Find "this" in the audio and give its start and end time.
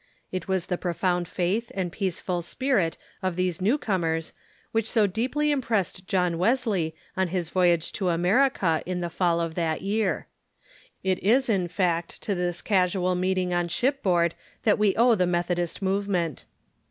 12.33-12.63